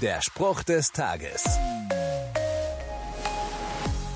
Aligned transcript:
Der 0.00 0.22
Spruch 0.22 0.62
des 0.62 0.92
Tages. 0.92 1.44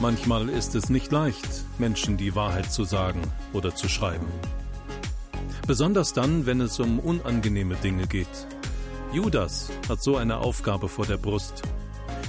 Manchmal 0.00 0.48
ist 0.48 0.74
es 0.74 0.90
nicht 0.90 1.12
leicht, 1.12 1.48
Menschen 1.78 2.16
die 2.16 2.34
Wahrheit 2.34 2.72
zu 2.72 2.82
sagen 2.82 3.22
oder 3.52 3.72
zu 3.72 3.88
schreiben. 3.88 4.26
Besonders 5.68 6.14
dann, 6.14 6.46
wenn 6.46 6.60
es 6.60 6.80
um 6.80 6.98
unangenehme 6.98 7.76
Dinge 7.76 8.08
geht. 8.08 8.26
Judas 9.12 9.70
hat 9.88 10.02
so 10.02 10.16
eine 10.16 10.38
Aufgabe 10.38 10.88
vor 10.88 11.06
der 11.06 11.16
Brust. 11.16 11.62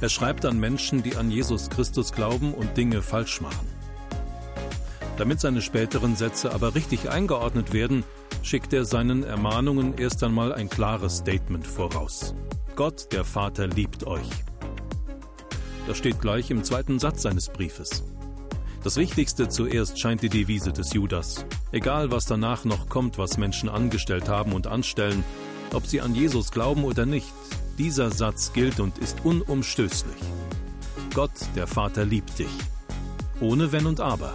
Er 0.00 0.08
schreibt 0.08 0.44
an 0.44 0.58
Menschen, 0.58 1.04
die 1.04 1.14
an 1.14 1.30
Jesus 1.30 1.70
Christus 1.70 2.10
glauben 2.10 2.52
und 2.52 2.76
Dinge 2.76 3.00
falsch 3.00 3.40
machen. 3.40 3.68
Damit 5.18 5.40
seine 5.40 5.62
späteren 5.62 6.16
Sätze 6.16 6.52
aber 6.52 6.74
richtig 6.74 7.10
eingeordnet 7.10 7.72
werden, 7.72 8.02
schickt 8.46 8.72
er 8.72 8.84
seinen 8.84 9.24
Ermahnungen 9.24 9.98
erst 9.98 10.22
einmal 10.22 10.54
ein 10.54 10.68
klares 10.68 11.16
Statement 11.16 11.66
voraus. 11.66 12.32
Gott, 12.76 13.12
der 13.12 13.24
Vater, 13.24 13.66
liebt 13.66 14.06
euch. 14.06 14.28
Das 15.88 15.98
steht 15.98 16.20
gleich 16.20 16.50
im 16.52 16.62
zweiten 16.62 17.00
Satz 17.00 17.22
seines 17.22 17.48
Briefes. 17.48 18.04
Das 18.84 18.96
Wichtigste 18.96 19.48
zuerst 19.48 19.98
scheint 19.98 20.22
die 20.22 20.28
Devise 20.28 20.72
des 20.72 20.92
Judas. 20.92 21.44
Egal, 21.72 22.12
was 22.12 22.26
danach 22.26 22.64
noch 22.64 22.88
kommt, 22.88 23.18
was 23.18 23.36
Menschen 23.36 23.68
angestellt 23.68 24.28
haben 24.28 24.52
und 24.52 24.68
anstellen, 24.68 25.24
ob 25.74 25.84
sie 25.84 26.00
an 26.00 26.14
Jesus 26.14 26.52
glauben 26.52 26.84
oder 26.84 27.04
nicht, 27.04 27.32
dieser 27.78 28.12
Satz 28.12 28.52
gilt 28.52 28.78
und 28.78 28.98
ist 28.98 29.24
unumstößlich. 29.24 30.22
Gott, 31.14 31.32
der 31.56 31.66
Vater, 31.66 32.04
liebt 32.04 32.38
dich. 32.38 32.46
Ohne 33.40 33.72
Wenn 33.72 33.86
und 33.86 34.00
Aber. 34.00 34.34